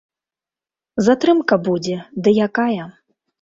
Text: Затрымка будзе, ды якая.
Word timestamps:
Затрымка 1.07 1.59
будзе, 1.67 1.99
ды 2.25 2.29
якая. 2.47 2.83